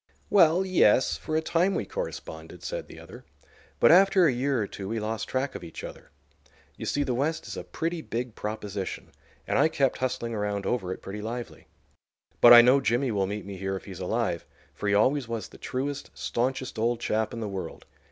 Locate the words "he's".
13.85-13.99